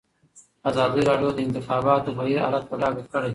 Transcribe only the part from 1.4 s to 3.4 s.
انتخاباتو بهیر حالت په ډاګه کړی.